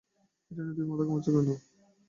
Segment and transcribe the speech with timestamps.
[0.51, 1.47] এটা নিয়ে তুমি মাথা ঘামোচ্ছ কেন?